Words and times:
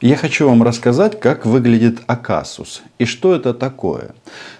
Я 0.00 0.14
хочу 0.16 0.48
вам 0.48 0.62
рассказать, 0.62 1.18
как 1.18 1.44
выглядит 1.44 2.02
Акасус 2.06 2.82
и 3.00 3.04
что 3.04 3.34
это 3.34 3.52
такое. 3.52 4.14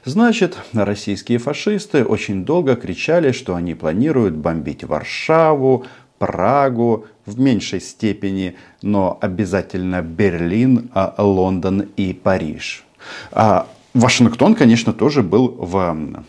Значит, 0.05 0.59
российские 0.73 1.39
фашисты 1.39 2.05
очень 2.05 2.45
долго 2.45 2.75
кричали, 2.75 3.31
что 3.31 3.55
они 3.55 3.75
планируют 3.75 4.35
бомбить 4.35 4.83
Варшаву, 4.83 5.85
Прагу, 6.19 7.07
в 7.25 7.39
меньшей 7.39 7.81
степени, 7.81 8.57
но 8.83 9.17
обязательно 9.21 10.03
Берлин, 10.03 10.91
а 10.93 11.15
Лондон 11.19 11.87
и 11.97 12.13
Париж. 12.13 12.85
А 13.31 13.69
Вашингтон, 13.95 14.57
конечно, 14.57 14.93
тоже 14.93 15.23
был 15.23 15.55
в 15.57 16.25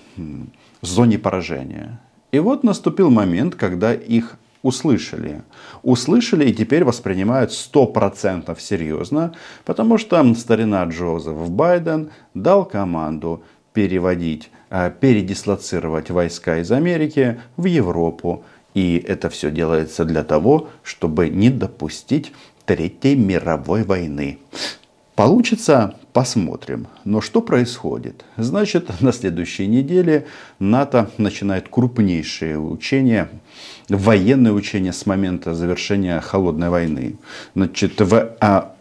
зоне 0.83 1.17
поражения. 1.17 1.99
И 2.31 2.37
вот 2.37 2.63
наступил 2.63 3.09
момент, 3.09 3.55
когда 3.55 3.91
их 3.91 4.37
услышали. 4.61 5.41
Услышали 5.83 6.49
и 6.49 6.53
теперь 6.53 6.83
воспринимают 6.83 7.51
100% 7.51 8.59
серьезно, 8.59 9.33
потому 9.65 9.97
что 9.97 10.33
старина 10.35 10.83
Джозеф 10.85 11.49
Байден 11.49 12.09
дал 12.33 12.65
команду 12.65 13.43
переводить, 13.73 14.49
э, 14.69 14.91
передислоцировать 14.99 16.09
войска 16.09 16.57
из 16.57 16.71
Америки 16.71 17.39
в 17.57 17.65
Европу. 17.65 18.43
И 18.73 19.03
это 19.07 19.29
все 19.29 19.51
делается 19.51 20.05
для 20.05 20.23
того, 20.23 20.69
чтобы 20.83 21.29
не 21.29 21.49
допустить 21.49 22.31
Третьей 22.65 23.15
мировой 23.15 23.83
войны. 23.83 24.37
Получится, 25.15 25.95
посмотрим. 26.13 26.87
Но 27.05 27.21
что 27.21 27.41
происходит? 27.41 28.25
Значит, 28.37 28.89
на 29.01 29.11
следующей 29.11 29.67
неделе 29.67 30.25
НАТО 30.59 31.09
начинает 31.17 31.69
крупнейшие 31.69 32.59
учения, 32.59 33.29
военные 33.89 34.53
учения 34.53 34.93
с 34.93 35.05
момента 35.05 35.53
завершения 35.53 36.19
холодной 36.21 36.69
войны. 36.69 37.17
Значит, 37.55 38.01
в 38.01 38.35
а, 38.39 38.75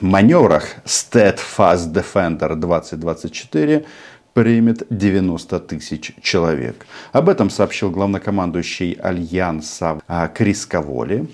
маневрах 0.00 0.76
Steadfast 0.84 1.92
Defender 1.92 2.54
2024 2.54 3.84
примет 4.34 4.86
90 4.90 5.60
тысяч 5.60 6.12
человек. 6.22 6.86
Об 7.12 7.28
этом 7.28 7.50
сообщил 7.50 7.90
главнокомандующий 7.90 8.92
Альянса 8.92 10.00
а, 10.06 10.28
Крис 10.28 10.64
Каволи. 10.64 11.28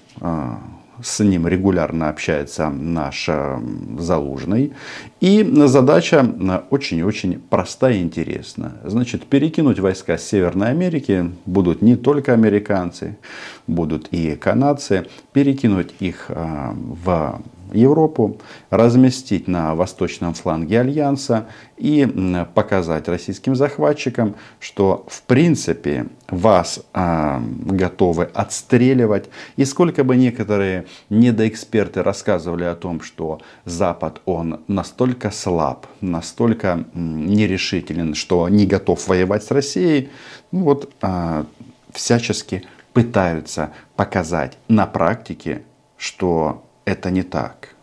С 1.02 1.22
ним 1.22 1.48
регулярно 1.48 2.08
общается 2.08 2.70
наш 2.70 3.28
э, 3.28 3.58
Залужный. 3.98 4.72
И 5.20 5.42
задача 5.66 6.24
э, 6.24 6.60
очень-очень 6.70 7.40
простая 7.40 7.94
и 7.94 8.02
интересная. 8.02 8.74
Значит, 8.84 9.26
перекинуть 9.26 9.80
войска 9.80 10.18
с 10.18 10.24
Северной 10.24 10.70
Америки 10.70 11.32
будут 11.46 11.82
не 11.82 11.96
только 11.96 12.32
американцы, 12.32 13.18
будут 13.66 14.08
и 14.12 14.36
канадцы. 14.36 15.06
Перекинуть 15.32 15.94
их 16.00 16.26
э, 16.28 16.70
в 16.74 17.40
Европу, 17.72 18.38
разместить 18.70 19.48
на 19.48 19.74
восточном 19.74 20.34
фланге 20.34 20.80
Альянса 20.80 21.46
и 21.76 22.06
показать 22.54 23.08
российским 23.08 23.56
захватчикам, 23.56 24.34
что 24.60 25.04
в 25.08 25.22
принципе 25.22 26.06
вас 26.28 26.80
э, 26.92 27.40
готовы 27.40 28.24
отстреливать. 28.24 29.28
И 29.56 29.64
сколько 29.64 30.04
бы 30.04 30.16
некоторые 30.16 30.86
недоэксперты 31.10 32.02
рассказывали 32.02 32.64
о 32.64 32.74
том, 32.74 33.00
что 33.00 33.40
Запад 33.64 34.20
он 34.24 34.60
настолько 34.68 35.30
слаб, 35.30 35.86
настолько 36.00 36.84
нерешителен, 36.94 38.14
что 38.14 38.48
не 38.48 38.66
готов 38.66 39.06
воевать 39.08 39.44
с 39.44 39.50
Россией, 39.50 40.10
ну 40.52 40.64
вот 40.64 40.92
э, 41.02 41.44
всячески 41.92 42.64
пытаются 42.92 43.72
показать 43.96 44.56
на 44.68 44.86
практике, 44.86 45.62
что 45.96 46.64
это 46.84 47.10
не 47.10 47.22
так. 47.22 47.74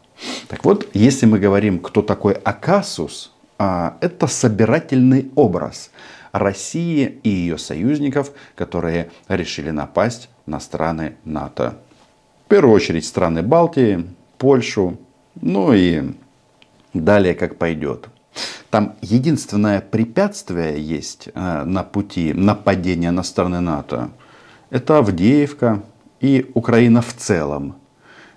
Так 0.48 0.66
вот, 0.66 0.88
если 0.94 1.26
мы 1.26 1.40
говорим, 1.40 1.80
кто 1.80 2.02
такой 2.02 2.34
Акасус, 2.34 3.32
а, 3.58 3.98
это 4.02 4.28
собирательный 4.28 5.32
образ 5.36 5.92
России 6.32 7.20
и 7.24 7.30
ее 7.30 7.58
союзников, 7.58 8.32
которые 8.56 9.12
решили 9.28 9.72
напасть 9.72 10.30
на 10.46 10.60
страны 10.60 11.16
НАТО. 11.26 11.78
В 12.46 12.50
первую 12.50 12.76
очередь 12.76 13.06
страны 13.06 13.42
Балтии, 13.42 14.06
Польшу, 14.38 14.98
ну 15.40 15.74
и 15.74 16.14
далее 16.94 17.34
как 17.34 17.58
пойдет. 17.58 18.10
Там 18.70 18.96
единственное 19.02 19.82
препятствие 19.82 20.82
есть 20.82 21.30
э, 21.34 21.64
на 21.64 21.84
пути 21.84 22.34
нападения 22.34 23.12
на 23.12 23.24
страны 23.24 23.60
НАТО. 23.60 24.12
Это 24.70 25.00
Авдеевка 25.00 25.84
и 26.22 26.50
Украина 26.54 27.02
в 27.02 27.14
целом 27.14 27.76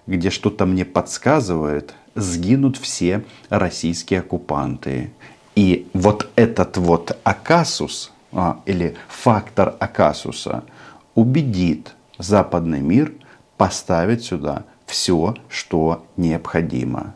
где 0.07 0.31
что-то 0.31 0.67
мне 0.67 0.85
подсказывает, 0.85 1.95
сгинут 2.15 2.77
все 2.77 3.25
российские 3.49 4.21
оккупанты. 4.21 5.13
И 5.55 5.89
вот 5.93 6.31
этот 6.37 6.77
вот 6.77 7.19
Акасус, 7.25 8.13
а, 8.33 8.61
или 8.67 8.97
фактор 9.09 9.75
Акасуса, 9.79 10.65
убедит 11.15 11.95
западный 12.19 12.81
мир 12.81 13.13
поставить 13.57 14.25
сюда 14.25 14.65
все, 14.87 15.37
что 15.49 16.07
необходимо. 16.17 17.15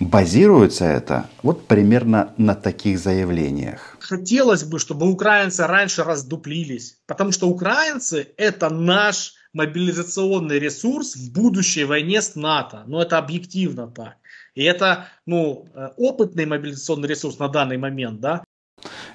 Базируется 0.00 0.84
это 0.84 1.28
вот 1.42 1.66
примерно 1.66 2.34
на 2.36 2.54
таких 2.54 2.98
заявлениях. 2.98 3.96
Хотелось 4.00 4.64
бы, 4.64 4.78
чтобы 4.78 5.08
украинцы 5.08 5.66
раньше 5.66 6.02
раздуплились, 6.02 6.98
потому 7.06 7.32
что 7.32 7.48
украинцы 7.48 8.28
это 8.36 8.68
наш 8.70 9.34
мобилизационный 9.54 10.58
ресурс 10.58 11.16
в 11.16 11.32
будущей 11.32 11.84
войне 11.84 12.20
с 12.20 12.34
НАТО. 12.34 12.82
Но 12.86 13.00
это 13.00 13.18
объективно 13.18 13.86
так. 13.86 14.16
И 14.54 14.62
это 14.62 15.06
ну, 15.26 15.66
э, 15.74 15.88
опытный 15.96 16.46
мобилизационный 16.46 17.08
ресурс 17.08 17.38
на 17.38 17.48
данный 17.48 17.76
момент. 17.76 18.20
Да? 18.20 18.44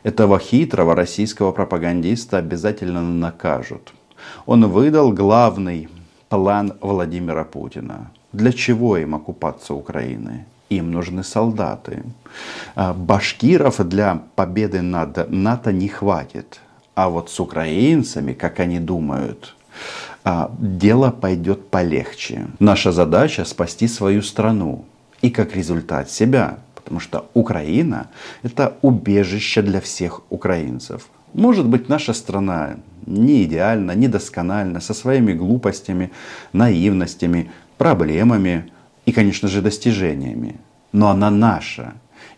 Этого 0.04 0.40
хитрого 0.40 0.96
российского 0.96 1.52
пропагандиста 1.52 2.38
обязательно 2.38 3.02
накажут. 3.02 3.94
Он 4.46 4.66
выдал 4.66 5.12
главный 5.12 5.90
план 6.30 6.74
Владимира 6.82 7.44
Путина. 7.44 8.12
Для 8.34 8.52
чего 8.52 8.98
им 8.98 9.16
оккупация 9.16 9.76
Украины? 9.76 10.46
Им 10.70 10.92
нужны 10.92 11.24
солдаты. 11.24 12.04
А 12.76 12.94
башкиров 12.94 13.80
для 13.88 14.22
победы 14.36 14.82
над 14.82 15.30
НАТО 15.32 15.72
не 15.72 15.88
хватит. 15.88 16.60
А 16.96 17.10
вот 17.10 17.30
с 17.30 17.40
украинцами, 17.40 18.34
как 18.34 18.60
они 18.60 18.80
думают, 18.80 19.56
а, 20.24 20.52
дело 20.60 21.12
пойдет 21.12 21.70
полегче. 21.70 22.48
Наша 22.60 22.92
задача 22.92 23.46
спасти 23.46 23.88
свою 23.88 24.22
страну 24.22 24.86
и 25.22 25.30
как 25.30 25.56
результат 25.56 26.12
себя, 26.12 26.60
потому 26.76 27.00
что 27.00 27.30
Украина 27.34 28.08
это 28.44 28.78
убежище 28.82 29.62
для 29.62 29.80
всех 29.80 30.22
украинцев. 30.30 31.08
Может 31.34 31.68
быть, 31.68 31.90
наша 31.90 32.14
страна 32.14 32.78
не 33.06 33.44
идеальна, 33.44 33.92
недоскональна, 33.92 34.82
со 34.82 34.94
своими 34.94 35.34
глупостями, 35.34 36.12
наивностями, 36.54 37.52
проблемами 37.78 38.72
и, 39.06 39.12
конечно 39.12 39.48
же, 39.48 39.62
достижениями. 39.62 40.56
Но 40.92 41.10
она 41.10 41.30
наша. 41.30 41.94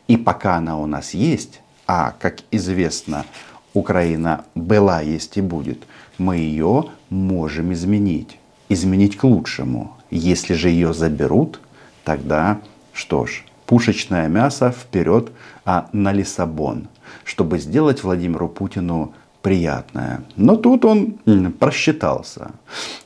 И 0.08 0.18
пока 0.18 0.58
она 0.58 0.78
у 0.78 0.86
нас 0.86 1.14
есть, 1.14 1.62
а, 1.88 2.14
как 2.20 2.40
известно, 2.52 3.26
Украина 3.74 4.46
была, 4.56 5.02
есть 5.02 5.38
и 5.38 5.42
будет, 5.42 5.84
мы 6.18 6.38
ее 6.38 6.86
можем 7.10 7.74
изменить. 7.74 8.38
Изменить 8.70 9.18
к 9.18 9.24
лучшему. 9.24 9.98
Если 10.10 10.54
же 10.54 10.70
ее 10.70 10.94
заберут, 10.94 11.60
тогда 12.04 12.60
что 12.94 13.26
ж, 13.26 13.44
пушечное 13.66 14.28
мясо 14.28 14.72
вперед, 14.72 15.32
а 15.66 15.90
на 15.94 16.12
Лиссабон, 16.12 16.88
чтобы 17.24 17.60
сделать 17.60 18.04
Владимиру 18.04 18.50
Путину 18.50 19.14
приятное. 19.42 20.22
Но 20.36 20.56
тут 20.56 20.86
он 20.86 21.14
просчитался. 21.60 22.52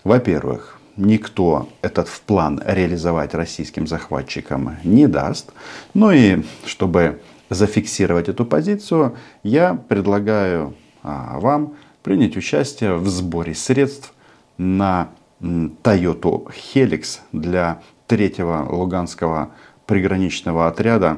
Во-первых, 0.03 0.79
никто 0.97 1.69
этот 1.81 2.09
план 2.25 2.61
реализовать 2.65 3.33
российским 3.33 3.87
захватчикам 3.87 4.77
не 4.83 5.07
даст. 5.07 5.51
Ну 5.93 6.11
и 6.11 6.43
чтобы 6.65 7.21
зафиксировать 7.49 8.29
эту 8.29 8.45
позицию, 8.45 9.15
я 9.43 9.75
предлагаю 9.75 10.73
а, 11.03 11.39
вам 11.39 11.75
принять 12.03 12.37
участие 12.37 12.95
в 12.95 13.07
сборе 13.07 13.53
средств 13.53 14.13
на 14.57 15.09
Toyota 15.41 16.47
Helix 16.73 17.19
для 17.31 17.81
третьего 18.07 18.65
Луганского 18.69 19.51
приграничного 19.85 20.67
отряда, 20.67 21.17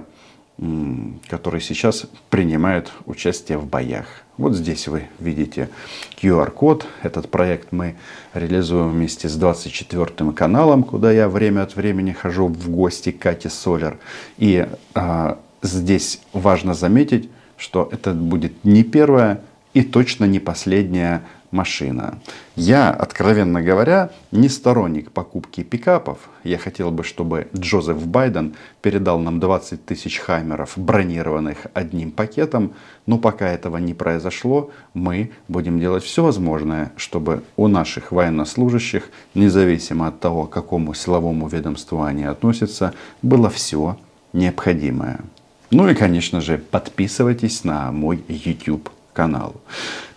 который 1.29 1.61
сейчас 1.61 2.05
принимает 2.29 2.91
участие 3.05 3.57
в 3.57 3.67
боях. 3.67 4.07
Вот 4.37 4.55
здесь 4.55 4.87
вы 4.87 5.07
видите 5.19 5.69
QR-код. 6.21 6.85
Этот 7.03 7.29
проект 7.29 7.71
мы 7.71 7.95
реализуем 8.33 8.89
вместе 8.89 9.29
с 9.29 9.35
24 9.35 10.31
каналом, 10.31 10.83
куда 10.83 11.11
я 11.11 11.27
время 11.27 11.63
от 11.63 11.75
времени 11.75 12.11
хожу 12.11 12.47
в 12.47 12.69
гости 12.69 13.11
к 13.11 13.19
Кате 13.19 13.49
Солер. 13.49 13.97
И 14.37 14.67
а, 14.93 15.39
здесь 15.61 16.21
важно 16.33 16.73
заметить, 16.73 17.29
что 17.57 17.89
это 17.91 18.13
будет 18.13 18.63
не 18.63 18.83
первая 18.83 19.41
и 19.73 19.83
точно 19.83 20.25
не 20.25 20.39
последняя 20.39 21.23
машина. 21.51 22.19
Я, 22.55 22.89
откровенно 22.89 23.61
говоря, 23.61 24.09
не 24.31 24.49
сторонник 24.49 25.11
покупки 25.11 25.63
пикапов. 25.63 26.17
Я 26.43 26.57
хотел 26.57 26.91
бы, 26.91 27.03
чтобы 27.03 27.47
Джозеф 27.55 28.05
Байден 28.05 28.55
передал 28.81 29.19
нам 29.19 29.39
20 29.39 29.85
тысяч 29.85 30.19
хаммеров, 30.19 30.73
бронированных 30.75 31.67
одним 31.73 32.11
пакетом. 32.11 32.73
Но 33.05 33.17
пока 33.17 33.47
этого 33.47 33.77
не 33.77 33.93
произошло, 33.93 34.71
мы 34.93 35.31
будем 35.47 35.79
делать 35.79 36.03
все 36.03 36.23
возможное, 36.23 36.91
чтобы 36.97 37.43
у 37.55 37.67
наших 37.67 38.11
военнослужащих, 38.11 39.09
независимо 39.33 40.07
от 40.07 40.19
того, 40.19 40.45
к 40.45 40.51
какому 40.51 40.93
силовому 40.93 41.47
ведомству 41.47 42.01
они 42.03 42.25
относятся, 42.25 42.93
было 43.21 43.49
все 43.49 43.97
необходимое. 44.33 45.19
Ну 45.69 45.89
и, 45.89 45.93
конечно 45.93 46.41
же, 46.41 46.57
подписывайтесь 46.57 47.63
на 47.63 47.91
мой 47.91 48.23
YouTube 48.27 48.89
канал. 49.13 49.55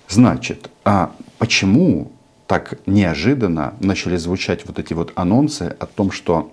Значит, 0.09 0.71
а 0.85 1.13
почему 1.39 2.13
так 2.47 2.79
неожиданно 2.87 3.75
начали 3.81 4.17
звучать 4.17 4.67
вот 4.67 4.79
эти 4.79 4.93
вот 4.93 5.13
анонсы 5.15 5.77
о 5.79 5.87
том, 5.87 6.11
что 6.11 6.53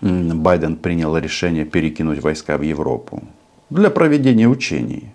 Байден 0.00 0.76
принял 0.76 1.16
решение 1.16 1.64
перекинуть 1.64 2.22
войска 2.22 2.58
в 2.58 2.62
Европу 2.62 3.22
для 3.70 3.90
проведения 3.90 4.46
учений 4.46 5.13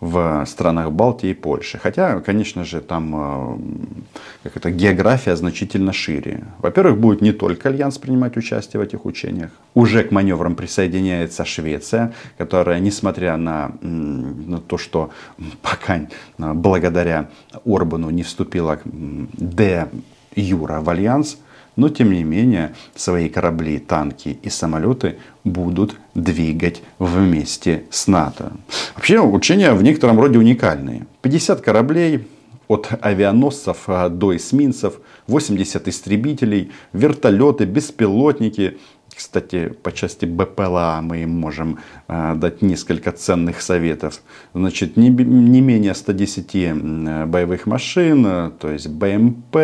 в 0.00 0.44
странах 0.46 0.92
Балтии 0.92 1.30
и 1.30 1.34
Польши. 1.34 1.78
Хотя, 1.78 2.20
конечно 2.20 2.64
же, 2.64 2.80
там 2.80 3.14
э, 3.16 3.58
как 4.42 4.56
это, 4.56 4.70
география 4.70 5.36
значительно 5.36 5.92
шире. 5.92 6.44
Во-первых, 6.58 6.98
будет 6.98 7.22
не 7.22 7.32
только 7.32 7.70
Альянс 7.70 7.96
принимать 7.96 8.36
участие 8.36 8.80
в 8.80 8.82
этих 8.84 9.06
учениях. 9.06 9.50
Уже 9.74 10.04
к 10.04 10.10
маневрам 10.10 10.54
присоединяется 10.54 11.44
Швеция, 11.44 12.12
которая, 12.36 12.78
несмотря 12.78 13.36
на, 13.36 13.72
на 13.80 14.58
то, 14.58 14.76
что 14.76 15.10
пока 15.62 16.00
благодаря 16.38 17.28
Орбану 17.64 18.10
не 18.10 18.22
вступила 18.22 18.78
де-юре 18.84 20.80
в 20.80 20.90
Альянс, 20.90 21.38
но 21.76 21.88
тем 21.88 22.12
не 22.12 22.24
менее 22.24 22.74
свои 22.94 23.28
корабли, 23.28 23.78
танки 23.78 24.38
и 24.42 24.50
самолеты 24.50 25.18
будут 25.44 25.96
двигать 26.14 26.82
вместе 26.98 27.84
с 27.90 28.06
НАТО. 28.06 28.52
Вообще 28.94 29.20
учения 29.20 29.72
в 29.72 29.82
некотором 29.82 30.18
роде 30.18 30.38
уникальные. 30.38 31.06
50 31.22 31.60
кораблей, 31.60 32.26
от 32.68 32.88
авианосцев 33.00 33.84
до 33.86 34.36
эсминцев, 34.36 34.94
80 35.28 35.88
истребителей, 35.88 36.72
вертолеты, 36.92 37.64
беспилотники. 37.64 38.78
Кстати, 39.14 39.68
по 39.82 39.92
части 39.92 40.26
БПЛА 40.26 41.00
мы 41.02 41.22
им 41.22 41.30
можем 41.30 41.78
э, 42.06 42.34
дать 42.34 42.60
несколько 42.60 43.12
ценных 43.12 43.62
советов. 43.62 44.20
Значит, 44.52 44.98
не, 44.98 45.08
не 45.08 45.60
менее 45.62 45.94
110 45.94 47.26
боевых 47.26 47.64
машин, 47.66 48.26
э, 48.26 48.50
то 48.58 48.70
есть 48.70 48.88
БМП, 48.88 49.56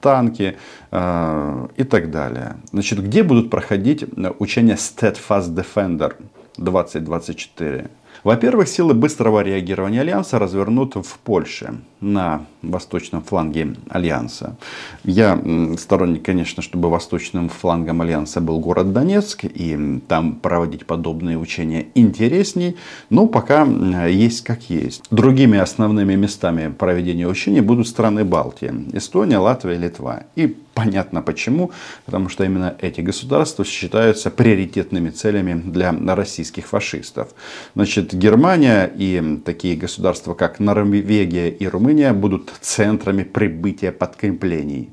танки 0.00 0.56
э, 0.90 1.68
и 1.76 1.84
так 1.84 2.10
далее. 2.10 2.56
Значит, 2.72 3.02
где 3.02 3.22
будут 3.22 3.50
проходить 3.50 4.04
учения 4.38 4.74
Steadfast 4.74 5.54
Defender 5.54 6.14
2024? 6.56 7.90
Во-первых, 8.26 8.66
силы 8.66 8.92
быстрого 8.92 9.40
реагирования 9.40 10.00
Альянса 10.00 10.40
развернут 10.40 10.96
в 10.96 11.18
Польше, 11.22 11.76
на 12.00 12.44
восточном 12.60 13.22
фланге 13.22 13.76
Альянса. 13.88 14.56
Я 15.04 15.40
сторонник, 15.78 16.24
конечно, 16.24 16.60
чтобы 16.60 16.90
восточным 16.90 17.48
флангом 17.48 18.02
Альянса 18.02 18.40
был 18.40 18.58
город 18.58 18.92
Донецк, 18.92 19.44
и 19.44 20.00
там 20.08 20.34
проводить 20.34 20.86
подобные 20.86 21.38
учения 21.38 21.86
интересней, 21.94 22.76
но 23.10 23.28
пока 23.28 23.64
есть 24.08 24.42
как 24.42 24.70
есть. 24.70 25.04
Другими 25.12 25.60
основными 25.60 26.16
местами 26.16 26.74
проведения 26.76 27.28
учений 27.28 27.60
будут 27.60 27.86
страны 27.86 28.24
Балтии, 28.24 28.72
Эстония, 28.92 29.38
Латвия, 29.38 29.78
Литва. 29.78 30.24
И 30.34 30.56
Понятно 30.76 31.22
почему. 31.22 31.70
Потому 32.04 32.28
что 32.28 32.44
именно 32.44 32.76
эти 32.82 33.00
государства 33.00 33.64
считаются 33.64 34.30
приоритетными 34.30 35.08
целями 35.08 35.54
для 35.54 35.90
российских 36.14 36.66
фашистов. 36.66 37.28
Значит, 37.74 38.12
Германия 38.12 38.92
и 38.94 39.40
такие 39.42 39.74
государства, 39.74 40.34
как 40.34 40.60
Норвегия 40.60 41.48
и 41.48 41.66
Румыния, 41.66 42.12
будут 42.12 42.52
центрами 42.60 43.22
прибытия 43.22 43.90
подкреплений. 43.90 44.90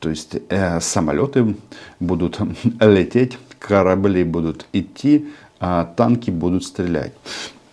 То 0.00 0.10
есть 0.10 0.36
э, 0.48 0.80
самолеты 0.80 1.54
будут 2.00 2.40
лететь, 2.80 3.38
корабли 3.60 4.24
будут 4.24 4.66
идти, 4.72 5.28
а 5.60 5.84
танки 5.84 6.32
будут 6.32 6.64
стрелять. 6.64 7.12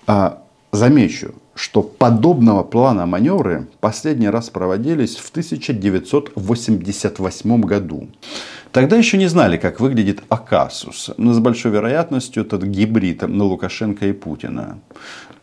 А, 0.06 0.44
замечу, 0.72 1.34
что 1.62 1.84
подобного 1.84 2.64
плана 2.64 3.06
маневры 3.06 3.68
последний 3.82 4.30
раз 4.30 4.50
проводились 4.50 5.18
в 5.18 5.30
1988 5.30 7.62
году. 7.62 8.08
Тогда 8.72 8.98
еще 8.98 9.20
не 9.20 9.28
знали, 9.28 9.58
как 9.58 9.80
выглядит 9.80 10.24
Акасус. 10.30 11.12
Но 11.18 11.34
с 11.34 11.40
большой 11.40 11.72
вероятностью 11.72 12.44
этот 12.44 12.64
гибрид 12.64 13.22
на 13.22 13.44
Лукашенко 13.44 14.08
и 14.08 14.12
Путина. 14.12 14.80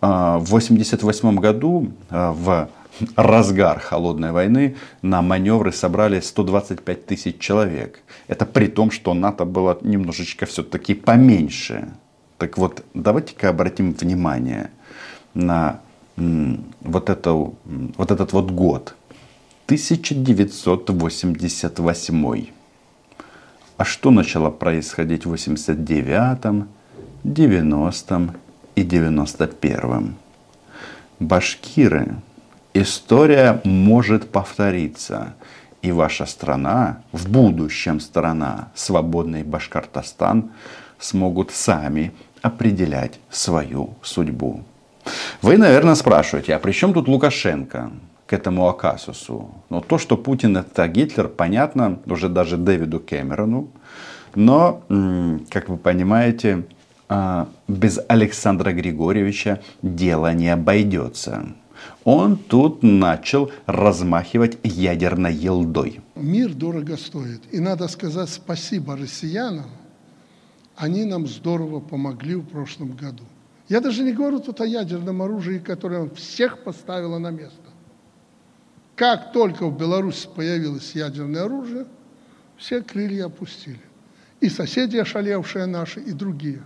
А, 0.00 0.38
в 0.38 0.48
1988 0.48 1.36
году 1.36 1.92
а, 2.10 2.32
в 2.32 2.68
разгар 3.14 3.78
холодной 3.78 4.32
войны 4.32 4.74
на 5.02 5.22
маневры 5.22 5.70
собрали 5.70 6.18
125 6.18 7.06
тысяч 7.06 7.38
человек. 7.38 8.00
Это 8.26 8.44
при 8.44 8.66
том, 8.66 8.90
что 8.90 9.14
НАТО 9.14 9.44
было 9.44 9.78
немножечко 9.82 10.46
все-таки 10.46 10.94
поменьше. 10.94 11.90
Так 12.38 12.58
вот, 12.58 12.84
давайте-ка 12.92 13.50
обратим 13.50 13.92
внимание 13.92 14.72
на 15.34 15.80
вот, 16.80 17.10
это, 17.10 17.32
вот 17.32 18.10
этот 18.10 18.32
вот 18.32 18.50
год. 18.50 18.96
1988. 19.66 22.46
А 23.76 23.84
что 23.84 24.10
начало 24.10 24.50
происходить 24.50 25.26
в 25.26 25.34
89-м, 25.34 26.68
90-м 27.24 28.32
и 28.74 28.82
91-м? 28.82 30.16
Башкиры. 31.20 32.16
История 32.74 33.60
может 33.64 34.30
повториться. 34.30 35.34
И 35.82 35.92
ваша 35.92 36.26
страна, 36.26 37.02
в 37.12 37.30
будущем 37.30 38.00
страна, 38.00 38.72
свободный 38.74 39.44
Башкортостан, 39.44 40.50
смогут 40.98 41.52
сами 41.52 42.12
определять 42.42 43.20
свою 43.30 43.94
судьбу. 44.02 44.64
Вы, 45.42 45.58
наверное, 45.58 45.94
спрашиваете, 45.94 46.54
а 46.54 46.58
при 46.58 46.72
чем 46.72 46.92
тут 46.92 47.08
Лукашенко 47.08 47.90
к 48.26 48.32
этому 48.32 48.68
Акасусу? 48.68 49.50
Но 49.70 49.80
то, 49.80 49.98
что 49.98 50.16
Путин 50.16 50.56
это 50.56 50.88
Гитлер, 50.88 51.28
понятно 51.28 51.98
уже 52.06 52.28
даже 52.28 52.56
Дэвиду 52.56 53.00
Кэмерону. 53.00 53.68
Но, 54.34 54.82
как 55.50 55.68
вы 55.68 55.76
понимаете, 55.76 56.64
а, 57.08 57.48
без 57.66 57.98
Александра 58.08 58.72
Григорьевича 58.72 59.62
дело 59.82 60.32
не 60.34 60.50
обойдется. 60.50 61.46
Он 62.04 62.36
тут 62.36 62.82
начал 62.82 63.50
размахивать 63.66 64.58
ядерной 64.62 65.32
елдой. 65.32 66.00
Мир 66.16 66.52
дорого 66.52 66.96
стоит. 66.96 67.42
И 67.50 67.60
надо 67.60 67.88
сказать 67.88 68.28
спасибо 68.28 68.96
россиянам. 68.96 69.66
Они 70.76 71.04
нам 71.04 71.26
здорово 71.26 71.80
помогли 71.80 72.34
в 72.34 72.44
прошлом 72.44 72.92
году. 72.92 73.24
Я 73.68 73.80
даже 73.80 74.02
не 74.02 74.12
говорю 74.12 74.40
тут 74.40 74.60
о 74.60 74.66
ядерном 74.66 75.20
оружии, 75.20 75.58
которое 75.58 76.08
всех 76.10 76.64
поставило 76.64 77.18
на 77.18 77.30
место. 77.30 77.56
Как 78.96 79.32
только 79.32 79.66
в 79.66 79.76
Беларуси 79.76 80.28
появилось 80.34 80.94
ядерное 80.94 81.44
оружие, 81.44 81.86
все 82.56 82.82
крылья 82.82 83.26
опустили. 83.26 83.80
И 84.40 84.48
соседи 84.48 84.96
ошалевшие 84.96 85.66
наши, 85.66 86.00
и 86.00 86.12
другие. 86.12 86.62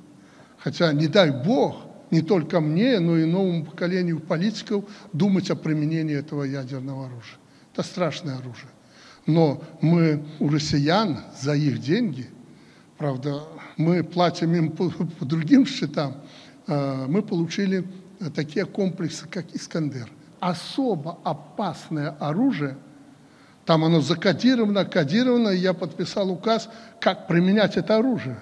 Хотя, 0.59 0.93
не 0.93 1.09
дай 1.09 1.31
Бог, 1.31 1.77
не 2.11 2.23
только 2.23 2.61
мне, 2.61 3.01
но 3.01 3.19
и 3.19 3.25
новому 3.25 3.65
поколению 3.65 4.21
политиков 4.21 4.85
думать 5.13 5.51
о 5.51 5.57
применении 5.57 6.17
этого 6.17 6.45
ядерного 6.45 7.07
оружия. 7.07 7.39
Это 7.73 7.83
страшное 7.83 8.37
оружие. 8.37 8.71
Но 9.27 9.63
мы 9.81 10.25
у 10.39 10.49
россиян 10.49 11.21
за 11.41 11.55
их 11.55 11.81
деньги, 11.81 12.29
правда, 12.99 13.43
мы 13.77 14.05
платим 14.05 14.55
им 14.55 14.71
по, 14.71 14.91
по 14.91 15.25
другим 15.25 15.67
счетам, 15.67 16.17
мы 16.67 17.23
получили 17.23 17.85
э, 18.21 18.31
такие 18.31 18.67
комплексы, 18.67 19.27
как 19.29 19.47
«Искандер». 19.55 20.09
Особо 20.41 21.19
опасное 21.25 22.11
оружие, 22.19 22.77
там 23.65 23.85
оно 23.85 24.01
закодировано, 24.01 24.85
кодировано, 24.85 25.51
и 25.51 25.59
я 25.59 25.73
подписал 25.73 26.31
указ, 26.31 26.69
как 27.01 27.29
применять 27.29 27.77
это 27.77 27.97
оружие. 27.97 28.39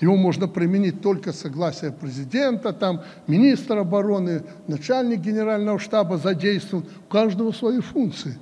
Его 0.00 0.16
можно 0.16 0.48
применить 0.48 1.00
только 1.00 1.32
согласие 1.32 1.92
президента, 1.92 2.72
там, 2.72 3.02
министр 3.26 3.78
обороны, 3.78 4.42
начальник 4.66 5.20
генерального 5.20 5.78
штаба 5.78 6.16
задействован, 6.16 6.86
у 7.06 7.12
каждого 7.12 7.52
свои 7.52 7.80
функции. 7.80 8.38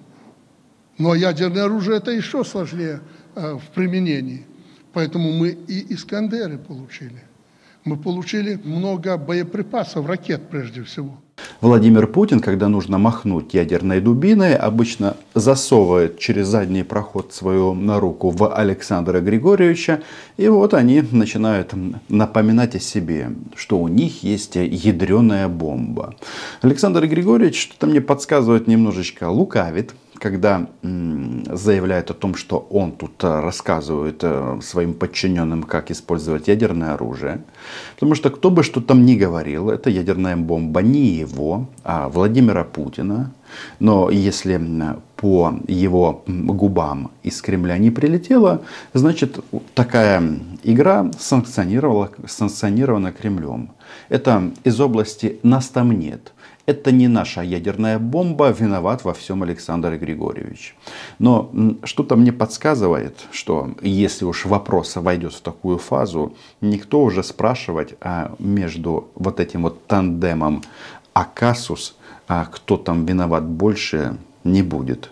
Но 0.97 1.15
ядерное 1.15 1.65
оружие 1.65 1.99
это 1.99 2.13
еще 2.13 2.45
сложнее 2.45 3.01
э, 3.35 3.55
в 3.55 3.75
применении. 3.75 4.47
Поэтому 4.93 5.33
мы 5.33 5.51
и 5.51 5.93
Искандеры 5.95 6.59
получили 6.59 7.23
мы 7.89 7.97
получили 7.97 8.61
много 8.65 9.17
боеприпасов, 9.17 10.07
ракет 10.07 10.43
прежде 10.51 10.83
всего. 10.83 11.19
Владимир 11.61 12.07
Путин, 12.07 12.41
когда 12.41 12.69
нужно 12.69 12.99
махнуть 12.99 13.55
ядерной 13.55 14.01
дубиной, 14.01 14.55
обычно 14.55 15.17
засовывает 15.35 16.19
через 16.19 16.49
задний 16.49 16.83
проход 16.83 17.33
свою 17.33 17.75
на 17.75 18.01
руку 18.01 18.31
в 18.31 18.55
Александра 18.55 19.21
Григорьевича. 19.21 20.03
И 20.37 20.49
вот 20.49 20.75
они 20.75 21.03
начинают 21.11 21.75
напоминать 22.09 22.75
о 22.75 22.81
себе, 22.81 23.31
что 23.55 23.79
у 23.79 23.89
них 23.89 24.23
есть 24.23 24.57
ядреная 24.57 25.49
бомба. 25.49 26.15
Александр 26.61 27.07
Григорьевич 27.07 27.63
что-то 27.63 27.87
мне 27.87 28.01
подсказывает 28.01 28.67
немножечко 28.67 29.31
лукавит, 29.31 29.95
когда 30.21 30.67
заявляет 30.83 32.11
о 32.11 32.15
том, 32.15 32.35
что 32.35 32.67
он 32.71 32.93
тут 32.93 33.23
э, 33.25 33.41
рассказывает 33.41 34.19
э, 34.23 34.59
своим 34.63 34.95
подчиненным, 34.95 35.63
как 35.63 35.91
использовать 35.91 36.49
ядерное 36.49 36.95
оружие. 36.95 37.43
Потому 37.95 38.15
что 38.15 38.31
кто 38.31 38.51
бы 38.51 38.63
что 38.63 38.81
там 38.81 39.07
ни 39.07 39.15
говорил, 39.17 39.71
это 39.71 39.91
ядерная 39.91 40.37
бомба 40.37 40.83
не 40.83 41.07
его, 41.07 41.69
а 41.85 42.09
Владимира 42.09 42.65
Путина. 42.65 43.33
Но 43.81 44.11
если 44.11 44.61
по 45.17 45.55
его 45.67 46.23
губам 46.27 47.11
из 47.23 47.41
Кремля 47.41 47.79
не 47.79 47.91
прилетело, 47.91 48.63
значит 48.93 49.41
такая 49.75 50.23
игра 50.63 51.11
санкционирована 51.19 53.13
Кремлем. 53.13 53.71
Это 54.09 54.51
из 54.65 54.81
области 54.81 55.39
«нас 55.43 55.69
там 55.69 55.93
нет» 55.93 56.33
это 56.69 56.93
не 56.93 57.09
наша 57.09 57.41
ядерная 57.41 57.99
бомба, 57.99 58.51
виноват 58.51 59.03
во 59.03 59.15
всем 59.15 59.43
Александр 59.43 59.97
Григорьевич. 59.97 60.77
Но 61.19 61.51
что-то 61.83 62.15
мне 62.15 62.31
подсказывает, 62.31 63.27
что 63.33 63.71
если 63.81 64.27
уж 64.27 64.45
вопрос 64.45 64.97
войдет 64.97 65.33
в 65.33 65.41
такую 65.41 65.79
фазу, 65.79 66.37
никто 66.61 67.03
уже 67.03 67.23
спрашивать 67.23 67.95
а 68.03 68.35
между 68.39 69.09
вот 69.15 69.41
этим 69.41 69.63
вот 69.63 69.87
тандемом 69.87 70.63
Акасус, 71.15 71.97
а 72.29 72.45
кто 72.45 72.77
там 72.77 73.07
виноват 73.07 73.45
больше, 73.45 74.19
не 74.45 74.63
будет. 74.63 75.11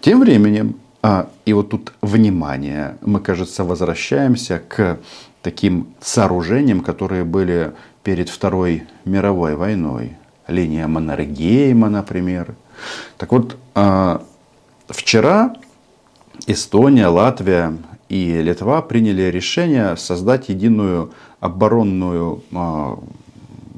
Тем 0.00 0.20
временем, 0.20 0.76
а, 1.02 1.28
и 1.44 1.52
вот 1.52 1.70
тут 1.70 1.94
внимание, 2.00 2.96
мы, 3.00 3.18
кажется, 3.18 3.64
возвращаемся 3.64 4.62
к 4.68 5.00
таким 5.42 5.88
сооружениям, 6.00 6.80
которые 6.80 7.24
были 7.24 7.72
перед 8.04 8.28
Второй 8.28 8.84
мировой 9.04 9.56
войной 9.56 10.16
линия 10.48 10.86
Маннергейма, 10.86 11.88
например. 11.88 12.54
Так 13.16 13.32
вот, 13.32 13.56
а, 13.74 14.22
вчера 14.88 15.54
Эстония, 16.46 17.06
Латвия 17.06 17.76
и 18.08 18.42
Литва 18.42 18.82
приняли 18.82 19.22
решение 19.22 19.96
создать 19.96 20.48
единую 20.48 21.12
оборонную 21.40 22.42
а, 22.52 22.98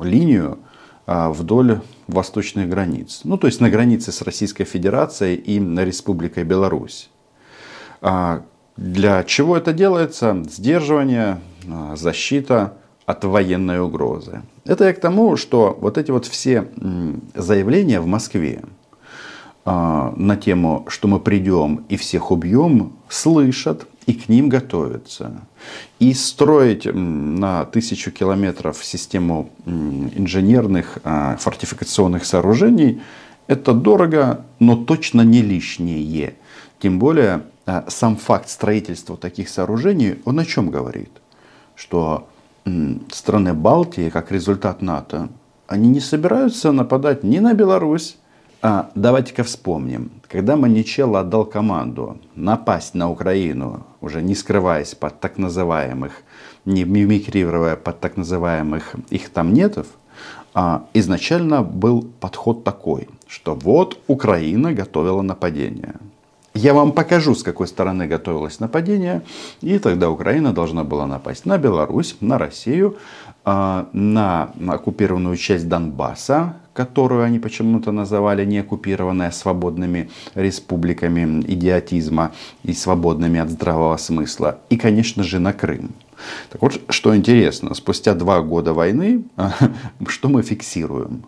линию 0.00 0.59
а, 1.06 1.30
вдоль 1.30 1.80
восточных 2.06 2.68
границ. 2.68 3.21
Ну, 3.25 3.38
то 3.38 3.47
есть 3.47 3.61
на 3.61 3.71
границе 3.71 4.12
с 4.12 4.23
Российской 4.23 4.64
Федерацией 4.64 5.37
и 5.37 5.59
Республикой 5.59 6.44
Беларусь. 6.44 7.11
Для 8.76 9.25
чего 9.25 9.56
это 9.56 9.73
делается? 9.73 10.44
Сдерживание, 10.50 11.40
защита 11.94 12.76
от 13.06 13.25
военной 13.25 13.80
угрозы. 13.80 14.42
Это 14.64 14.84
я 14.84 14.94
к 14.94 15.00
тому, 15.00 15.37
что 15.37 15.76
вот 15.80 15.99
эти 15.99 16.11
вот 16.11 16.26
все 16.26 16.68
заявления 17.34 18.00
в 18.00 18.06
Москве 18.06 18.62
а, 19.64 20.12
на 20.16 20.37
тему, 20.37 20.87
что 20.88 21.08
мы 21.08 21.20
придем 21.20 21.84
и 21.88 21.96
всех 21.96 22.30
убьем, 22.30 22.92
слышат 23.08 23.87
и 24.06 24.12
к 24.14 24.28
ним 24.28 24.49
готовятся. 24.49 25.32
И 25.99 26.12
строить 26.12 26.87
на 26.92 27.64
тысячу 27.64 28.11
километров 28.11 28.84
систему 28.84 29.50
инженерных 29.66 30.99
а, 31.04 31.37
фортификационных 31.37 32.25
сооружений– 32.25 33.00
это 33.46 33.73
дорого, 33.73 34.44
но 34.58 34.76
точно 34.76 35.23
не 35.23 35.42
лишнее. 35.42 36.34
Тем 36.78 36.99
более 36.99 37.42
а, 37.66 37.84
сам 37.88 38.16
факт 38.16 38.49
строительства 38.49 39.16
таких 39.16 39.49
сооружений, 39.49 40.16
он 40.25 40.38
о 40.38 40.44
чем 40.44 40.70
говорит? 40.70 41.11
Что 41.76 42.28
страны 43.12 43.54
Балтии, 43.54 44.11
как 44.11 44.33
результат 44.33 44.83
НАТО, 44.83 45.28
они 45.66 45.88
не 45.88 46.00
собираются 46.00 46.73
нападать 46.73 47.25
ни 47.25 47.38
на 47.38 47.54
Беларусь, 47.54 48.16
а 48.62 48.90
давайте-ка 48.94 49.44
вспомним, 49.44 50.11
когда 50.28 50.56
Маничелло 50.56 51.21
отдал 51.21 51.44
команду 51.44 52.18
напасть 52.35 52.94
на 52.94 53.11
Украину, 53.11 53.87
уже 54.00 54.23
не 54.23 54.35
скрываясь 54.35 54.94
под 54.94 55.21
так 55.21 55.37
называемых, 55.37 56.12
не 56.64 56.85
мимикрируя 56.85 57.76
под 57.76 58.00
так 58.00 58.16
называемых 58.16 58.94
их 59.11 59.28
там 59.28 59.52
нетов, 59.52 59.87
а 60.54 60.87
изначально 60.94 61.62
был 61.62 62.09
подход 62.21 62.64
такой, 62.64 63.09
что 63.26 63.54
вот 63.54 63.99
Украина 64.06 64.73
готовила 64.73 65.21
нападение. 65.21 65.97
Я 66.56 66.73
вам 66.73 66.92
покажу, 66.92 67.34
с 67.34 67.42
какой 67.42 67.66
стороны 67.66 68.06
готовилось 68.06 68.61
нападение. 68.61 69.23
И 69.61 69.78
тогда 69.80 70.08
Украина 70.08 70.52
должна 70.52 70.84
была 70.84 71.04
напасть 71.04 71.46
на 71.46 71.58
Беларусь, 71.58 72.16
на 72.20 72.38
Россию, 72.38 72.96
а, 73.44 73.88
на 73.92 74.52
оккупированную 74.68 75.37
часть 75.37 75.68
Донбасса, 75.68 76.56
которую 76.73 77.25
они 77.25 77.40
почему-то 77.40 77.90
называли 77.90 78.44
не 78.44 78.61
оккупированная 78.61 79.32
свободными 79.32 80.11
республиками 80.37 81.42
идиотизма 81.42 82.30
и 82.62 82.73
свободными 82.73 83.40
от 83.40 83.50
здравого 83.50 83.96
смысла. 83.96 84.61
И, 84.70 84.76
конечно 84.76 85.25
же, 85.25 85.40
на 85.40 85.52
Крым. 85.52 85.90
Так 86.50 86.62
вот, 86.62 86.80
что 86.88 87.16
интересно, 87.16 87.75
спустя 87.75 88.14
два 88.14 88.40
года 88.42 88.73
войны, 88.73 89.25
что 90.06 90.28
мы 90.28 90.42
фиксируем? 90.42 91.25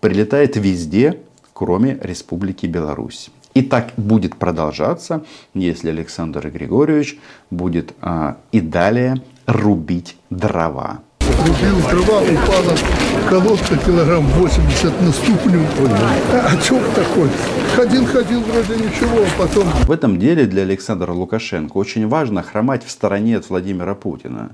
Прилетает 0.00 0.56
везде, 0.56 1.18
кроме 1.52 1.98
Республики 2.00 2.66
Беларусь. 2.66 3.30
И 3.54 3.62
так 3.62 3.92
будет 3.96 4.36
продолжаться, 4.36 5.24
если 5.54 5.90
Александр 5.90 6.50
Григорьевич 6.50 7.18
будет 7.50 7.94
а, 8.00 8.38
и 8.52 8.60
далее 8.60 9.22
рубить 9.46 10.16
дрова. 10.30 11.00
Рубил 11.38 11.80
дрова, 11.90 12.20
упала 12.22 12.76
колодка 13.28 13.76
килограмм 13.76 14.26
80 14.26 15.00
на 15.02 15.12
ступню. 15.12 15.60
А, 16.32 16.52
о 16.52 16.94
такой? 16.94 17.28
Ходил-ходил, 17.76 18.40
вроде 18.40 18.76
ничего, 18.76 19.18
а 19.22 19.38
потом... 19.38 19.64
В 19.86 19.90
этом 19.90 20.18
деле 20.18 20.46
для 20.46 20.62
Александра 20.62 21.12
Лукашенко 21.12 21.76
очень 21.76 22.08
важно 22.08 22.42
хромать 22.42 22.84
в 22.84 22.90
стороне 22.90 23.36
от 23.36 23.48
Владимира 23.48 23.94
Путина 23.94 24.50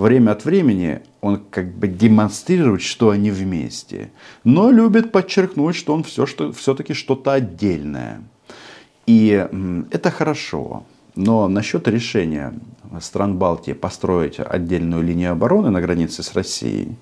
время 0.00 0.32
от 0.32 0.44
времени 0.44 1.00
он 1.20 1.42
как 1.50 1.72
бы 1.74 1.86
демонстрирует, 1.86 2.82
что 2.82 3.10
они 3.10 3.30
вместе, 3.30 4.10
но 4.44 4.70
любит 4.70 5.12
подчеркнуть, 5.12 5.76
что 5.76 5.94
он 5.94 6.02
все, 6.02 6.26
что, 6.26 6.52
все-таки 6.52 6.94
что-то 6.94 7.32
отдельное. 7.32 8.22
И 9.06 9.46
это 9.90 10.10
хорошо. 10.10 10.84
Но 11.14 11.48
насчет 11.48 11.88
решения 11.88 12.54
стран 13.00 13.36
Балтии 13.36 13.72
построить 13.72 14.38
отдельную 14.38 15.02
линию 15.02 15.32
обороны 15.32 15.70
на 15.70 15.80
границе 15.80 16.22
с 16.22 16.34
Россией, 16.34 16.96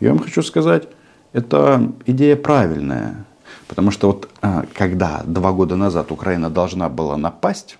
я 0.00 0.10
вам 0.10 0.18
хочу 0.18 0.42
сказать, 0.42 0.88
это 1.32 1.92
идея 2.06 2.36
правильная. 2.36 3.24
Потому 3.68 3.90
что 3.90 4.08
вот 4.08 4.28
а, 4.42 4.64
когда 4.74 5.22
два 5.24 5.52
года 5.52 5.76
назад 5.76 6.12
Украина 6.12 6.50
должна 6.50 6.88
была 6.88 7.16
напасть 7.16 7.78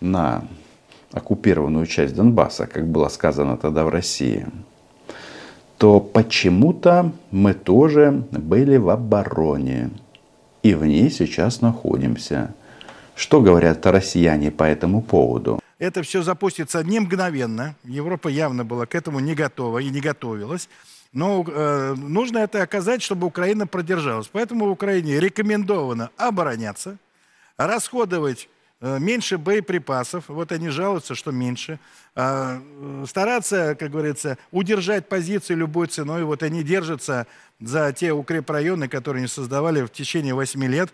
на 0.00 0.44
оккупированную 1.12 1.86
часть 1.86 2.14
Донбасса, 2.14 2.66
как 2.66 2.86
было 2.86 3.08
сказано 3.08 3.56
тогда 3.56 3.84
в 3.84 3.88
России, 3.88 4.46
то 5.78 6.00
почему-то 6.00 7.12
мы 7.30 7.54
тоже 7.54 8.24
были 8.30 8.76
в 8.76 8.88
обороне. 8.88 9.90
И 10.62 10.74
в 10.74 10.86
ней 10.86 11.10
сейчас 11.10 11.60
находимся. 11.60 12.54
Что 13.14 13.40
говорят 13.40 13.84
россияне 13.86 14.50
по 14.50 14.64
этому 14.64 15.02
поводу? 15.02 15.60
Это 15.78 16.02
все 16.02 16.22
запустится 16.22 16.82
не 16.82 17.00
мгновенно. 17.00 17.74
Европа 17.84 18.28
явно 18.28 18.64
была 18.64 18.86
к 18.86 18.94
этому 18.94 19.20
не 19.20 19.34
готова 19.34 19.78
и 19.78 19.90
не 19.90 20.00
готовилась. 20.00 20.68
Но 21.12 21.44
э, 21.46 21.94
нужно 21.96 22.38
это 22.38 22.62
оказать, 22.62 23.02
чтобы 23.02 23.26
Украина 23.26 23.66
продержалась. 23.66 24.28
Поэтому 24.32 24.70
Украине 24.70 25.20
рекомендовано 25.20 26.10
обороняться, 26.16 26.96
расходовать 27.56 28.48
Э, 28.84 28.98
меньше 28.98 29.38
боеприпасов, 29.38 30.24
вот 30.26 30.50
они 30.50 30.68
жалуются, 30.68 31.14
что 31.14 31.30
меньше. 31.30 31.78
А, 32.16 32.60
э, 32.60 33.04
стараться, 33.08 33.76
как 33.78 33.92
говорится, 33.92 34.38
удержать 34.50 35.08
позиции 35.08 35.54
любой 35.54 35.86
ценой. 35.86 36.24
Вот 36.24 36.42
они 36.42 36.64
держатся 36.64 37.28
за 37.60 37.92
те 37.92 38.10
укрепрайоны, 38.12 38.88
которые 38.88 39.20
они 39.20 39.28
создавали 39.28 39.82
в 39.82 39.88
течение 39.90 40.34
8 40.34 40.64
лет. 40.64 40.90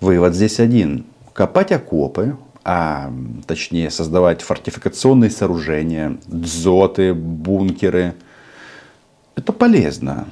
Вывод 0.00 0.34
здесь 0.34 0.60
один. 0.60 1.06
Копать 1.34 1.72
окопы, 1.72 2.36
а 2.62 3.12
точнее 3.46 3.90
создавать 3.90 4.40
фортификационные 4.40 5.30
сооружения, 5.30 6.16
дзоты, 6.26 7.12
бункеры. 7.12 8.14
Это 9.34 9.52
полезно. 9.52 10.28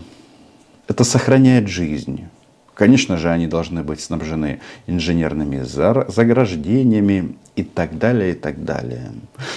Это 0.87 1.03
сохраняет 1.03 1.69
жизнь. 1.69 2.29
Конечно 2.75 3.17
же, 3.17 3.31
они 3.31 3.49
должны 3.49 3.83
быть 3.83 4.01
снабжены 4.01 4.61
инженерными 4.87 5.63
заграждениями 5.63 7.37
и 7.57 7.65
так 7.65 7.99
далее, 7.99 8.31
и 8.31 8.35
так 8.35 8.65
далее. 8.65 9.11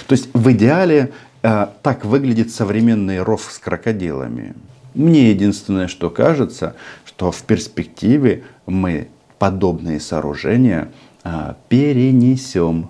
То 0.08 0.12
есть 0.12 0.28
в 0.34 0.50
идеале 0.50 1.12
э, 1.42 1.66
так 1.82 2.04
выглядит 2.04 2.50
современный 2.50 3.22
ров 3.22 3.48
с 3.50 3.58
крокодилами. 3.58 4.54
Мне 4.94 5.30
единственное, 5.30 5.86
что 5.86 6.10
кажется, 6.10 6.74
что 7.04 7.30
в 7.30 7.42
перспективе 7.42 8.42
мы 8.66 9.08
подобные 9.38 10.00
сооружения 10.00 10.88
перенесем 11.68 12.88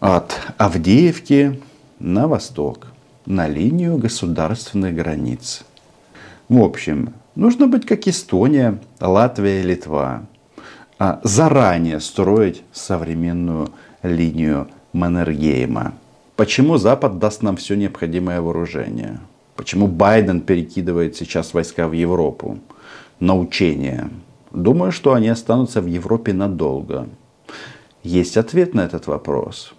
от 0.00 0.38
Авдеевки 0.56 1.60
на 1.98 2.28
восток, 2.28 2.88
на 3.26 3.48
линию 3.48 3.96
государственных 3.96 4.94
границ. 4.94 5.64
В 6.48 6.62
общем, 6.62 7.14
нужно 7.34 7.66
быть 7.66 7.86
как 7.86 8.06
Эстония, 8.06 8.78
Латвия 9.00 9.62
Литва. 9.62 10.22
А 10.98 11.20
заранее 11.24 12.00
строить 12.00 12.62
современную 12.72 13.68
линию 14.02 14.68
Маннергейма. 14.92 15.94
Почему 16.36 16.78
Запад 16.78 17.18
даст 17.18 17.42
нам 17.42 17.56
все 17.56 17.74
необходимое 17.74 18.40
вооружение? 18.40 19.20
Почему 19.56 19.88
Байден 19.88 20.40
перекидывает 20.40 21.16
сейчас 21.16 21.52
войска 21.52 21.88
в 21.88 21.92
Европу 21.92 22.58
на 23.20 23.36
учения? 23.36 24.10
Думаю, 24.56 24.90
что 24.90 25.12
они 25.12 25.28
останутся 25.28 25.82
в 25.82 25.86
Европе 25.86 26.32
надолго. 26.32 27.10
Есть 28.02 28.38
ответ 28.38 28.72
на 28.72 28.80
этот 28.80 29.06
вопрос. 29.06 29.74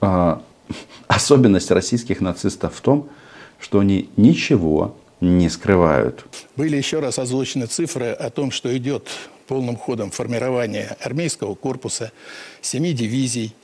А, 0.00 0.40
особенность 1.08 1.70
российских 1.70 2.22
нацистов 2.22 2.74
в 2.74 2.80
том, 2.80 3.10
что 3.60 3.80
они 3.80 4.08
ничего 4.16 4.96
не 5.20 5.50
скрывают. 5.50 6.24
Были 6.56 6.78
еще 6.78 7.00
раз 7.00 7.18
озвучены 7.18 7.66
цифры 7.66 8.06
о 8.12 8.30
том, 8.30 8.50
что 8.50 8.74
идет 8.74 9.08
полным 9.46 9.76
ходом 9.76 10.10
формирование 10.10 10.96
армейского 11.00 11.54
корпуса, 11.54 12.12
7 12.62 12.94
дивизий, 12.94 13.54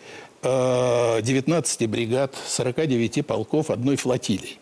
19 0.42 1.82
э, 1.82 1.86
бригад, 1.86 2.34
49 2.46 3.26
полков 3.26 3.70
одной 3.70 3.96
флотилии. 3.96 4.58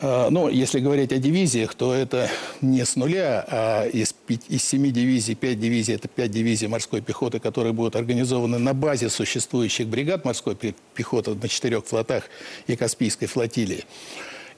Э, 0.00 0.28
но 0.30 0.48
если 0.48 0.80
говорить 0.80 1.12
о 1.12 1.18
дивизиях, 1.18 1.74
то 1.74 1.92
это 1.94 2.30
не 2.60 2.84
с 2.84 2.96
нуля, 2.96 3.44
а 3.48 3.86
из, 3.86 4.14
из 4.48 4.64
7 4.64 4.90
дивизий 4.90 5.34
5 5.34 5.60
дивизий– 5.60 5.94
это 5.96 6.08
5 6.08 6.30
дивизий 6.30 6.68
морской 6.68 7.00
пехоты, 7.00 7.40
которые 7.40 7.72
будут 7.72 7.96
организованы 7.96 8.58
на 8.58 8.74
базе 8.74 9.08
существующих 9.08 9.88
бригад 9.88 10.24
морской 10.24 10.56
пехоты 10.94 11.34
на 11.34 11.48
четырех 11.48 11.84
флотах 11.84 12.24
и 12.66 12.76
Каспийской 12.76 13.26
флотилии 13.26 13.84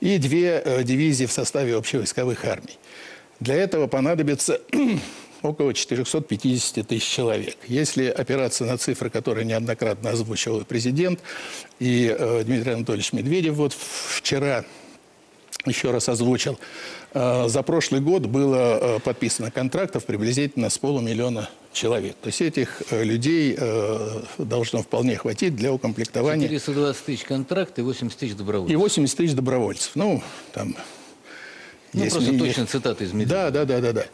и 0.00 0.18
две 0.18 0.62
э, 0.64 0.82
дивизии 0.82 1.26
в 1.26 1.32
составе 1.32 1.76
общевойсковых 1.76 2.44
армий. 2.44 2.78
Для 3.38 3.54
этого 3.54 3.86
понадобится 3.86 4.60
около 5.42 5.72
450 5.74 6.86
тысяч 6.86 7.06
человек. 7.06 7.56
Если 7.66 8.06
опираться 8.06 8.64
на 8.64 8.76
цифры, 8.78 9.10
которые 9.10 9.44
неоднократно 9.44 10.10
озвучивал 10.10 10.64
президент 10.64 11.20
и 11.78 12.14
э, 12.18 12.44
Дмитрий 12.44 12.72
Анатольевич 12.72 13.12
Медведев 13.12 13.54
вот 13.54 13.74
вчера 13.74 14.64
еще 15.66 15.90
раз 15.90 16.08
озвучил, 16.08 16.58
э, 17.12 17.48
за 17.48 17.62
прошлый 17.62 18.00
год 18.00 18.26
было 18.26 18.96
э, 18.96 19.00
подписано 19.00 19.50
контрактов 19.50 20.04
приблизительно 20.04 20.70
с 20.70 20.78
полумиллиона 20.78 21.48
человек. 21.72 22.16
То 22.20 22.28
есть 22.28 22.40
этих 22.40 22.82
э, 22.90 23.04
людей 23.04 23.56
должно 24.38 24.82
вполне 24.82 25.16
хватить 25.16 25.54
для 25.56 25.72
укомплектования. 25.72 26.48
420 26.48 27.04
тысяч 27.04 27.24
контрактов 27.24 27.78
и 27.78 27.82
80 27.82 28.18
тысяч 28.18 28.34
добровольцев. 28.34 28.72
И 28.72 28.76
80 28.76 29.16
тысяч 29.16 29.34
добровольцев. 29.34 29.92
Ну, 29.94 30.22
там... 30.52 30.76
Ну, 31.92 32.08
просто 32.08 32.38
точно 32.38 32.66
цитата 32.66 33.02
из 33.02 33.12
Медведева. 33.12 33.50
Да, 33.50 33.64
да, 33.64 33.80
да, 33.80 33.80
да, 33.80 33.92
да. 33.92 34.04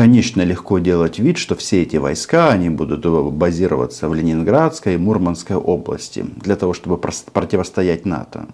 Конечно, 0.00 0.40
легко 0.40 0.78
делать 0.78 1.18
вид, 1.18 1.36
что 1.36 1.54
все 1.54 1.82
эти 1.82 1.98
войска, 1.98 2.48
они 2.48 2.70
будут 2.70 3.04
базироваться 3.34 4.08
в 4.08 4.14
Ленинградской 4.14 4.94
и 4.94 4.96
Мурманской 4.96 5.56
области 5.56 6.24
для 6.36 6.56
того, 6.56 6.72
чтобы 6.72 6.96
противостоять 6.96 8.06
НАТО. 8.06 8.46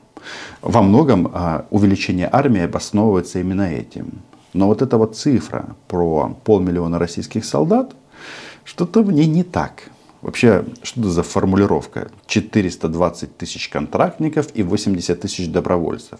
Во 0.60 0.82
многом 0.82 1.30
а, 1.32 1.66
увеличение 1.70 2.28
армии 2.32 2.62
обосновывается 2.62 3.38
именно 3.38 3.62
этим. 3.62 4.22
Но 4.54 4.66
вот 4.66 4.82
эта 4.82 4.98
вот 4.98 5.16
цифра 5.16 5.76
про 5.86 6.36
полмиллиона 6.42 6.98
российских 6.98 7.44
солдат– 7.44 7.94
что-то 8.64 9.04
в 9.04 9.12
ней 9.12 9.26
не 9.26 9.44
так. 9.44 9.90
Вообще, 10.22 10.64
что 10.82 10.98
это 10.98 11.10
за 11.10 11.22
формулировка? 11.22 12.10
420 12.26 13.36
тысяч 13.36 13.68
контрактников 13.68 14.48
и 14.54 14.64
80 14.64 15.20
тысяч 15.20 15.48
добровольцев. 15.48 16.18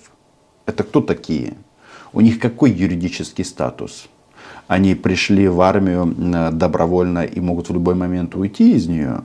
Это 0.66 0.85
кто 0.85 1.00
такие? 1.00 1.54
У 2.12 2.21
них 2.21 2.38
какой 2.38 2.71
юридический 2.71 3.44
статус? 3.44 4.09
Они 4.68 4.94
пришли 4.94 5.48
в 5.48 5.61
армию 5.61 6.06
добровольно 6.52 7.24
и 7.24 7.40
могут 7.40 7.68
в 7.68 7.72
любой 7.72 7.94
момент 7.94 8.35
уйти 8.35 8.74
из 8.74 8.88
нее? 8.88 9.22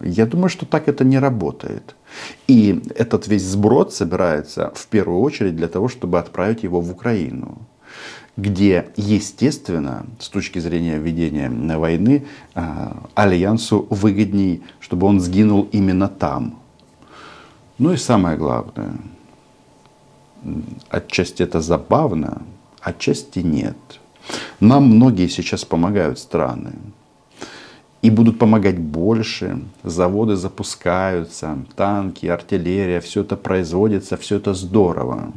Я 0.00 0.26
думаю, 0.26 0.48
что 0.48 0.66
так 0.66 0.88
это 0.88 1.04
не 1.04 1.18
работает. 1.18 1.94
И 2.48 2.82
этот 2.96 3.28
весь 3.28 3.44
сброд 3.44 3.92
собирается 3.92 4.72
в 4.74 4.86
первую 4.86 5.20
очередь 5.20 5.56
для 5.56 5.68
того, 5.68 5.88
чтобы 5.88 6.18
отправить 6.18 6.62
его 6.62 6.80
в 6.80 6.90
Украину 6.90 7.58
где, 8.36 8.90
естественно, 8.96 10.06
с 10.18 10.28
точки 10.28 10.58
зрения 10.58 10.98
ведения 10.98 11.50
войны, 11.76 12.26
а, 12.54 12.96
Альянсу 13.14 13.86
выгодней, 13.90 14.62
чтобы 14.80 15.06
он 15.06 15.20
сгинул 15.20 15.68
именно 15.72 16.08
там. 16.08 16.58
Ну 17.78 17.92
и 17.92 17.96
самое 17.96 18.36
главное, 18.36 18.94
отчасти 20.88 21.42
это 21.42 21.60
забавно, 21.60 22.42
отчасти 22.80 23.40
нет. 23.40 23.76
Нам 24.60 24.84
многие 24.84 25.28
сейчас 25.28 25.64
помогают 25.64 26.18
страны. 26.18 26.72
И 28.02 28.10
будут 28.10 28.38
помогать 28.38 28.78
больше. 28.78 29.60
Заводы 29.84 30.36
запускаются, 30.36 31.58
танки, 31.76 32.26
артиллерия, 32.26 33.00
все 33.00 33.20
это 33.20 33.36
производится, 33.36 34.16
все 34.16 34.36
это 34.36 34.54
здорово 34.54 35.32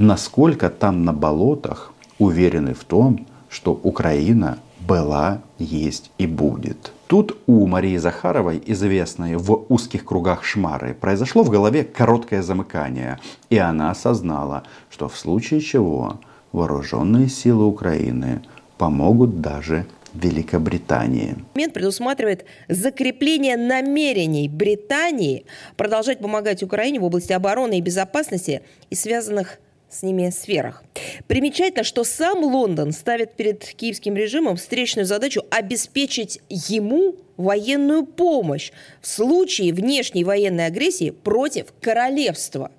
насколько 0.00 0.70
там 0.70 1.04
на 1.04 1.12
болотах 1.12 1.92
уверены 2.18 2.74
в 2.74 2.84
том, 2.84 3.26
что 3.48 3.72
Украина 3.82 4.58
была, 4.80 5.42
есть 5.58 6.10
и 6.16 6.26
будет. 6.26 6.92
Тут 7.06 7.36
у 7.46 7.66
Марии 7.66 7.98
Захаровой, 7.98 8.62
известной 8.64 9.36
в 9.36 9.66
узких 9.68 10.04
кругах 10.04 10.42
шмары, 10.42 10.94
произошло 10.94 11.42
в 11.42 11.50
голове 11.50 11.84
короткое 11.84 12.42
замыкание, 12.42 13.18
и 13.50 13.58
она 13.58 13.90
осознала, 13.90 14.62
что 14.88 15.08
в 15.08 15.18
случае 15.18 15.60
чего 15.60 16.18
вооруженные 16.52 17.28
силы 17.28 17.66
Украины 17.66 18.42
помогут 18.78 19.40
даже 19.40 19.86
Великобритании. 20.14 21.36
Момент 21.54 21.72
предусматривает 21.72 22.44
закрепление 22.68 23.56
намерений 23.56 24.48
Британии 24.48 25.46
продолжать 25.76 26.18
помогать 26.18 26.62
Украине 26.62 26.98
в 27.00 27.04
области 27.04 27.32
обороны 27.32 27.78
и 27.78 27.80
безопасности 27.80 28.62
и 28.90 28.94
связанных 28.94 29.58
с 29.88 30.02
ними 30.02 30.30
сферах. 30.30 30.84
Примечательно, 31.26 31.84
что 31.84 32.04
сам 32.04 32.44
Лондон 32.44 32.92
ставит 32.92 33.34
перед 33.34 33.64
киевским 33.64 34.14
режимом 34.14 34.56
встречную 34.56 35.04
задачу 35.04 35.42
обеспечить 35.50 36.40
ему 36.48 37.16
военную 37.36 38.04
помощь 38.06 38.70
в 39.00 39.08
случае 39.08 39.72
внешней 39.72 40.24
военной 40.24 40.66
агрессии 40.66 41.10
против 41.10 41.72
королевства. 41.80 42.70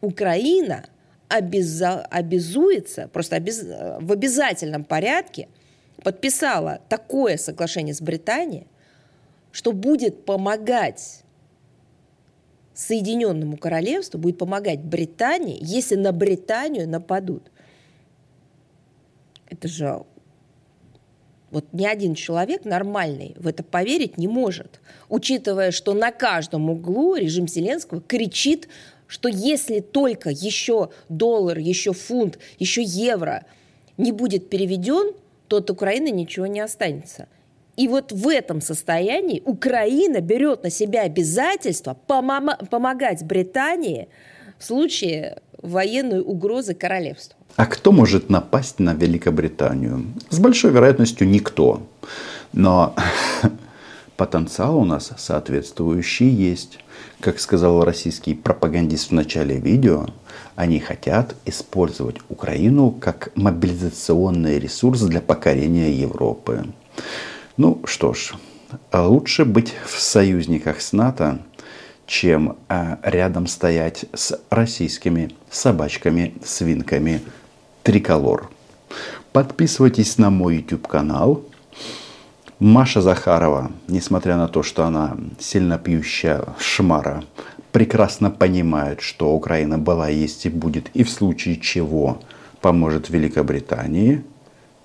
Украина 0.00 0.84
обяза- 1.38 2.04
обязуется, 2.10 3.08
просто 3.08 3.36
обез- 3.36 4.00
в 4.00 4.12
обязательном 4.12 4.84
порядке 4.84 5.48
подписала 6.02 6.80
такое 6.88 7.36
соглашение 7.36 7.94
с 7.94 8.00
Британией, 8.00 8.66
что 9.52 9.72
будет 9.72 10.24
помогать 10.24 11.24
Соединенному 12.74 13.56
Королевству 13.56 14.18
будет 14.18 14.36
помогать 14.36 14.80
Британии, 14.80 15.58
если 15.60 15.94
на 15.94 16.12
Британию 16.12 16.88
нападут. 16.88 17.50
Это 19.48 19.68
же 19.68 20.04
вот 21.52 21.66
ни 21.72 21.86
один 21.86 22.16
человек 22.16 22.64
нормальный 22.64 23.36
в 23.38 23.46
это 23.46 23.62
поверить 23.62 24.18
не 24.18 24.26
может, 24.26 24.80
учитывая, 25.08 25.70
что 25.70 25.94
на 25.94 26.10
каждом 26.10 26.68
углу 26.68 27.14
режим 27.14 27.46
Зеленского 27.46 28.00
кричит, 28.00 28.68
что 29.06 29.28
если 29.28 29.80
только 29.80 30.30
еще 30.30 30.90
доллар, 31.08 31.58
еще 31.58 31.92
фунт, 31.92 32.38
еще 32.58 32.82
евро 32.82 33.44
не 33.96 34.12
будет 34.12 34.48
переведен, 34.48 35.12
то 35.48 35.58
от 35.58 35.70
Украины 35.70 36.10
ничего 36.10 36.46
не 36.46 36.60
останется. 36.60 37.28
И 37.76 37.88
вот 37.88 38.12
в 38.12 38.28
этом 38.28 38.60
состоянии 38.60 39.42
Украина 39.44 40.20
берет 40.20 40.62
на 40.62 40.70
себя 40.70 41.02
обязательство 41.02 41.94
помогать 42.06 43.24
Британии 43.24 44.08
в 44.58 44.64
случае 44.64 45.38
военной 45.60 46.20
угрозы 46.20 46.74
королевству. 46.74 47.36
А 47.56 47.66
кто 47.66 47.92
может 47.92 48.30
напасть 48.30 48.78
на 48.78 48.94
Великобританию? 48.94 50.06
С 50.30 50.38
большой 50.38 50.72
вероятностью 50.72 51.28
никто. 51.28 51.82
Но 52.52 52.94
потенциал 54.16 54.78
у 54.78 54.84
нас 54.84 55.12
соответствующий 55.16 56.28
есть. 56.28 56.78
Как 57.24 57.40
сказал 57.40 57.82
российский 57.86 58.34
пропагандист 58.34 59.08
в 59.08 59.12
начале 59.12 59.58
видео, 59.58 60.08
они 60.56 60.78
хотят 60.78 61.34
использовать 61.46 62.16
Украину 62.28 62.90
как 62.90 63.30
мобилизационный 63.34 64.58
ресурс 64.58 65.00
для 65.00 65.22
покорения 65.22 65.90
Европы. 65.90 66.66
Ну 67.56 67.80
что 67.86 68.12
ж, 68.12 68.34
лучше 68.92 69.46
быть 69.46 69.72
в 69.86 69.98
союзниках 70.02 70.82
с 70.82 70.92
НАТО, 70.92 71.38
чем 72.06 72.58
а, 72.68 72.98
рядом 73.02 73.46
стоять 73.46 74.04
с 74.12 74.38
российскими 74.50 75.30
собачками, 75.50 76.34
свинками, 76.44 77.22
Триколор. 77.84 78.50
Подписывайтесь 79.32 80.18
на 80.18 80.28
мой 80.28 80.56
YouTube 80.56 80.86
канал. 80.86 81.42
Маша 82.60 83.00
Захарова, 83.00 83.70
несмотря 83.88 84.36
на 84.36 84.48
то, 84.48 84.62
что 84.62 84.84
она 84.84 85.16
сильно 85.40 85.78
пьющая 85.78 86.44
шмара, 86.58 87.24
прекрасно 87.72 88.30
понимает, 88.30 89.00
что 89.00 89.34
Украина 89.34 89.78
была, 89.78 90.08
есть 90.08 90.46
и 90.46 90.50
будет, 90.50 90.90
и 90.94 91.02
в 91.02 91.10
случае 91.10 91.56
чего 91.56 92.20
поможет 92.60 93.10
Великобритании. 93.10 94.24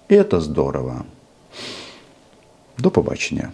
И 0.09 0.15
это 0.15 0.39
здорово. 0.39 1.05
До 2.77 2.89
побачення. 2.89 3.51